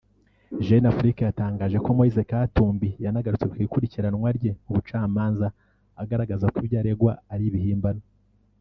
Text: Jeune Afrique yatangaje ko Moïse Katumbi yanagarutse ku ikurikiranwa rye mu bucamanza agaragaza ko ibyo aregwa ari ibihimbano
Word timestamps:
Jeune 0.65 0.87
Afrique 0.93 1.21
yatangaje 1.27 1.77
ko 1.85 1.89
Moïse 1.97 2.21
Katumbi 2.31 2.89
yanagarutse 3.03 3.45
ku 3.51 3.55
ikurikiranwa 3.65 4.27
rye 4.37 4.51
mu 4.65 4.71
bucamanza 4.75 5.47
agaragaza 6.01 6.45
ko 6.53 6.57
ibyo 6.65 6.77
aregwa 6.81 7.13
ari 7.33 7.45
ibihimbano 7.51 8.01